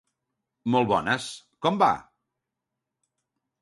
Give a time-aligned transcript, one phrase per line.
[0.75, 1.29] Molt bones,
[1.69, 1.93] com va?